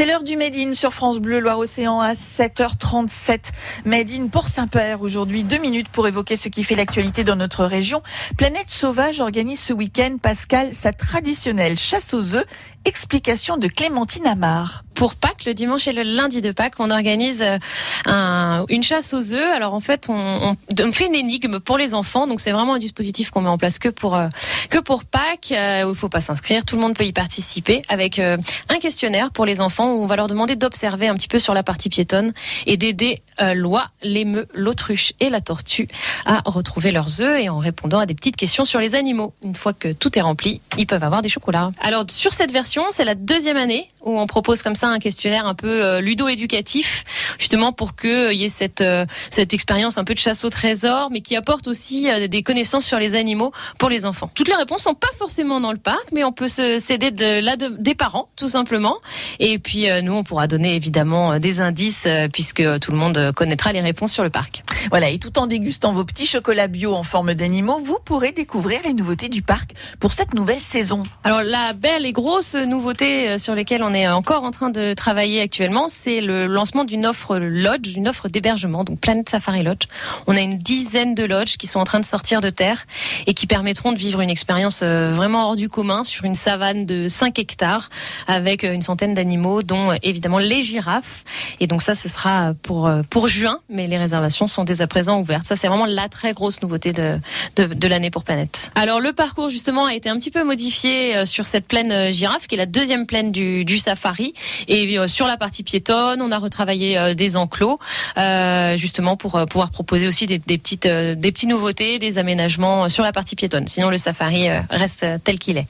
C'est 0.00 0.06
l'heure 0.06 0.22
du 0.22 0.38
Made 0.38 0.56
in 0.56 0.72
sur 0.72 0.94
France 0.94 1.18
Bleu 1.18 1.40
Loire-Océan 1.40 2.00
à 2.00 2.14
7h37. 2.14 3.50
Made 3.84 4.10
in 4.10 4.28
pour 4.28 4.48
Saint-Père 4.48 5.02
aujourd'hui. 5.02 5.44
Deux 5.44 5.58
minutes 5.58 5.90
pour 5.90 6.08
évoquer 6.08 6.36
ce 6.36 6.48
qui 6.48 6.64
fait 6.64 6.74
l'actualité 6.74 7.22
dans 7.22 7.36
notre 7.36 7.66
région. 7.66 8.02
Planète 8.38 8.70
Sauvage 8.70 9.20
organise 9.20 9.60
ce 9.60 9.74
week-end, 9.74 10.16
Pascal, 10.16 10.74
sa 10.74 10.94
traditionnelle 10.94 11.76
chasse 11.76 12.14
aux 12.14 12.34
œufs. 12.34 12.46
Explication 12.86 13.58
de 13.58 13.68
Clémentine 13.68 14.26
Amar 14.26 14.84
pour 15.00 15.14
Pâques, 15.14 15.46
le 15.46 15.54
dimanche 15.54 15.88
et 15.88 15.92
le 15.92 16.02
lundi 16.02 16.42
de 16.42 16.52
Pâques, 16.52 16.74
on 16.78 16.90
organise 16.90 17.40
euh, 17.40 17.56
un, 18.04 18.66
une 18.68 18.82
chasse 18.82 19.14
aux 19.14 19.32
œufs. 19.32 19.50
Alors 19.54 19.72
en 19.72 19.80
fait, 19.80 20.08
on, 20.10 20.56
fait 20.92 21.06
une 21.06 21.14
énigme 21.14 21.58
pour 21.58 21.78
les 21.78 21.94
enfants. 21.94 22.26
Donc 22.26 22.38
c'est 22.38 22.50
vraiment 22.50 22.74
un 22.74 22.78
dispositif 22.78 23.30
qu'on 23.30 23.40
met 23.40 23.48
en 23.48 23.56
place 23.56 23.78
que 23.78 23.88
pour 23.88 24.14
euh, 24.14 24.28
que 24.68 24.76
pour 24.76 25.06
Pâques. 25.06 25.52
Euh, 25.52 25.84
où 25.84 25.90
il 25.92 25.96
faut 25.96 26.10
pas 26.10 26.20
s'inscrire, 26.20 26.66
tout 26.66 26.76
le 26.76 26.82
monde 26.82 26.94
peut 26.94 27.06
y 27.06 27.14
participer 27.14 27.80
avec 27.88 28.18
un 28.18 28.78
questionnaire 28.78 29.30
pour 29.30 29.46
les 29.46 29.62
enfants 29.62 29.94
où 29.94 30.02
on 30.02 30.06
va 30.06 30.16
leur 30.16 30.26
demander 30.26 30.54
d'observer 30.54 31.08
un 31.08 31.14
petit 31.14 31.28
peu 31.28 31.38
sur 31.38 31.54
la 31.54 31.62
partie 31.62 31.88
piétonne 31.88 32.32
et 32.66 32.76
d'aider 32.76 33.22
l'oie, 33.54 33.86
l'émeu, 34.02 34.46
l'autruche 34.52 35.14
et 35.20 35.30
la 35.30 35.40
tortue 35.40 35.88
à 36.26 36.42
retrouver 36.44 36.90
leurs 36.90 37.22
œufs 37.22 37.40
et 37.40 37.48
en 37.48 37.58
répondant 37.58 38.00
à 38.00 38.04
des 38.04 38.14
petites 38.14 38.36
questions 38.36 38.66
sur 38.66 38.80
les 38.80 38.94
animaux. 38.94 39.32
Une 39.42 39.54
fois 39.54 39.72
que 39.72 39.92
tout 39.92 40.18
est 40.18 40.22
rempli, 40.22 40.60
ils 40.76 40.86
peuvent 40.86 41.04
avoir 41.04 41.22
des 41.22 41.30
chocolats. 41.30 41.70
Alors 41.80 42.04
sur 42.10 42.34
cette 42.34 42.52
version, 42.52 42.84
c'est 42.90 43.06
la 43.06 43.14
deuxième 43.14 43.56
année 43.56 43.88
où 44.02 44.18
on 44.18 44.26
propose 44.26 44.62
comme 44.62 44.74
ça 44.74 44.89
un 44.90 44.98
questionnaire 44.98 45.46
un 45.46 45.54
peu 45.54 45.84
euh, 45.84 46.00
ludo-éducatif, 46.00 47.04
justement 47.38 47.72
pour 47.72 47.96
qu'il 47.96 48.10
euh, 48.10 48.32
y 48.32 48.44
ait 48.44 48.48
cette, 48.48 48.80
euh, 48.80 49.06
cette 49.30 49.54
expérience 49.54 49.98
un 49.98 50.04
peu 50.04 50.14
de 50.14 50.18
chasse 50.18 50.44
au 50.44 50.50
trésor, 50.50 51.10
mais 51.10 51.20
qui 51.20 51.36
apporte 51.36 51.68
aussi 51.68 52.08
des 52.28 52.42
connaissances 52.42 52.84
sur 52.84 52.98
les 52.98 53.14
animaux 53.14 53.52
pour 53.78 53.88
les 53.88 54.06
enfants. 54.06 54.30
Toutes 54.34 54.48
les 54.48 54.54
réponses 54.54 54.82
sont 54.82 54.94
pas 54.94 55.08
forcément 55.16 55.60
dans 55.60 55.72
le 55.72 55.78
parc, 55.78 56.12
mais 56.12 56.24
on 56.24 56.32
peut 56.32 56.48
s'aider 56.48 57.10
de, 57.10 57.40
là 57.40 57.56
de, 57.56 57.68
des 57.78 57.94
parents, 57.94 58.28
tout 58.36 58.48
simplement. 58.48 58.96
Et 59.38 59.58
puis 59.58 59.86
nous, 60.02 60.12
on 60.12 60.24
pourra 60.24 60.46
donner 60.46 60.74
évidemment 60.74 61.38
des 61.38 61.60
indices, 61.60 62.06
puisque 62.32 62.62
tout 62.80 62.90
le 62.90 62.96
monde 62.96 63.32
connaîtra 63.34 63.72
les 63.72 63.80
réponses 63.80 64.12
sur 64.12 64.22
le 64.22 64.30
parc. 64.30 64.62
Voilà, 64.90 65.10
et 65.10 65.18
tout 65.18 65.38
en 65.38 65.46
dégustant 65.46 65.92
vos 65.92 66.04
petits 66.04 66.26
chocolats 66.26 66.68
bio 66.68 66.94
en 66.94 67.02
forme 67.02 67.34
d'animaux, 67.34 67.80
vous 67.82 67.98
pourrez 68.04 68.32
découvrir 68.32 68.80
les 68.84 68.92
nouveautés 68.92 69.28
du 69.28 69.42
parc 69.42 69.72
pour 69.98 70.12
cette 70.12 70.34
nouvelle 70.34 70.60
saison. 70.60 71.02
Alors 71.24 71.42
la 71.42 71.72
belle 71.72 72.06
et 72.06 72.12
grosse 72.12 72.54
nouveauté 72.54 73.38
sur 73.38 73.54
lesquelles 73.54 73.82
on 73.82 73.94
est 73.94 74.08
encore 74.08 74.44
en 74.44 74.50
train 74.50 74.70
de 74.70 74.94
travailler 74.94 75.40
actuellement, 75.40 75.88
c'est 75.88 76.20
le 76.20 76.46
lancement 76.46 76.84
d'une 76.84 77.06
offre 77.06 77.38
lodge, 77.38 77.96
une 77.96 78.08
offre 78.08 78.28
d'hébergement, 78.28 78.84
donc 78.84 79.00
Planet 79.00 79.28
Safari 79.28 79.62
Lodge. 79.62 79.86
On 80.26 80.36
a 80.36 80.40
une 80.40 80.58
dizaine 80.58 81.14
de 81.14 81.24
lodges 81.24 81.56
qui 81.56 81.66
sont 81.66 81.80
en 81.80 81.84
train 81.84 82.00
de 82.00 82.04
sortir 82.04 82.40
de 82.40 82.50
terre 82.50 82.86
et 83.26 83.34
qui 83.34 83.46
permettront 83.46 83.92
de 83.92 83.98
vivre 83.98 84.20
une 84.20 84.30
expérience 84.30 84.80
euh, 84.82 85.12
vraiment 85.14 85.46
hors 85.46 85.56
du 85.56 85.68
commun 85.68 86.04
sur 86.04 86.24
une 86.24 86.34
savane 86.34 86.86
de 86.86 87.08
5 87.08 87.38
hectares 87.38 87.88
avec 88.26 88.64
euh, 88.64 88.72
une 88.72 88.82
centaine 88.82 89.14
d'animaux, 89.14 89.62
dont 89.62 89.92
euh, 89.92 89.96
évidemment 90.02 90.38
les 90.38 90.60
girafes. 90.60 91.24
Et 91.60 91.66
donc 91.66 91.82
ça, 91.82 91.94
ce 91.94 92.08
sera 92.08 92.54
pour, 92.62 92.90
pour 93.10 93.28
juin, 93.28 93.60
mais 93.68 93.86
les 93.86 93.98
réservations 93.98 94.46
sont 94.46 94.64
à 94.78 94.86
présent 94.86 95.20
ouvertes. 95.20 95.44
Ça, 95.44 95.56
c'est 95.56 95.68
vraiment 95.68 95.86
la 95.86 96.08
très 96.08 96.32
grosse 96.32 96.62
nouveauté 96.62 96.92
de, 96.92 97.18
de, 97.56 97.88
l'année 97.88 98.10
pour 98.10 98.24
Planète. 98.24 98.70
Alors 98.74 99.00
le 99.00 99.12
parcours 99.12 99.50
justement 99.50 99.86
a 99.86 99.94
été 99.94 100.08
un 100.08 100.16
petit 100.16 100.30
peu 100.30 100.44
modifié 100.44 101.24
sur 101.26 101.46
cette 101.46 101.66
plaine 101.66 102.10
girafe, 102.12 102.46
qui 102.46 102.54
est 102.54 102.58
la 102.58 102.66
deuxième 102.66 103.06
plaine 103.06 103.32
du, 103.32 103.64
du 103.64 103.78
safari. 103.78 104.34
Et 104.68 104.98
euh, 104.98 105.08
sur 105.08 105.26
la 105.26 105.36
partie 105.36 105.62
piétonne, 105.62 106.22
on 106.22 106.30
a 106.30 106.38
retravaillé 106.38 106.98
euh, 106.98 107.14
des 107.14 107.36
enclos, 107.36 107.78
euh, 108.18 108.76
justement 108.76 109.16
pour 109.16 109.32
pouvoir 109.46 109.70
proposer 109.70 110.06
aussi 110.06 110.26
des, 110.26 110.38
petites, 110.38 110.86
des 110.86 111.32
petites 111.32 111.48
nouveautés, 111.48 111.98
des 111.98 112.18
aménagements 112.18 112.88
sur 112.88 113.02
la 113.02 113.12
partie 113.12 113.36
piétonne. 113.36 113.68
Sinon, 113.68 113.90
le 113.90 113.96
safari 113.96 114.48
reste 114.70 115.06
tel 115.24 115.38
qu'il 115.38 115.58
est. 115.58 115.66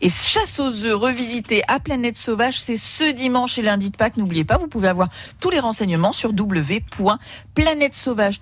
Et 0.00 0.08
chasse 0.08 0.60
aux 0.60 0.84
œufs 0.84 0.94
revisité 0.94 1.62
à 1.68 1.80
Planète 1.80 2.16
Sauvage, 2.16 2.60
c'est 2.60 2.76
ce 2.76 3.10
dimanche 3.12 3.58
et 3.58 3.62
lundi 3.62 3.90
de 3.90 3.96
Pâques. 3.96 4.16
N'oubliez 4.16 4.44
pas, 4.44 4.58
vous 4.58 4.68
pouvez 4.68 4.88
avoir 4.88 5.08
tous 5.40 5.50
les 5.50 5.60
renseignements 5.60 6.12
sur 6.12 6.30
www.planètesauvage 6.30 8.40